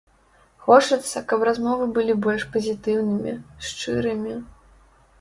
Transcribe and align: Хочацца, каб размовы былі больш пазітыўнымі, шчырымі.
Хочацца, 0.67 1.21
каб 1.33 1.39
размовы 1.49 1.85
былі 1.99 2.13
больш 2.25 2.49
пазітыўнымі, 2.57 3.39
шчырымі. 3.69 4.33